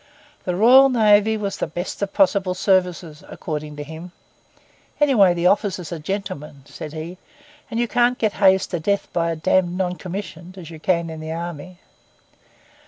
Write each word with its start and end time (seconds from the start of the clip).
The 0.45 0.55
Royal 0.55 0.89
Navy 0.89 1.37
was 1.37 1.57
the 1.57 1.67
best 1.67 2.01
of 2.01 2.11
possible 2.11 2.55
services, 2.55 3.23
according 3.29 3.75
to 3.75 3.83
him. 3.83 4.13
'Anyway 4.99 5.35
the 5.35 5.45
officers 5.45 5.91
are 5.93 5.99
gentlemen,' 5.99 6.63
said 6.65 6.91
he; 6.91 7.19
'and 7.69 7.79
you 7.79 7.87
can't 7.87 8.17
get 8.17 8.33
hazed 8.41 8.71
to 8.71 8.79
death 8.79 9.13
by 9.13 9.29
a 9.29 9.35
damned 9.35 9.77
non 9.77 9.97
commissioned—as 9.97 10.71
you 10.71 10.79
can 10.79 11.11
in 11.11 11.19
the 11.19 11.31
army. 11.31 11.77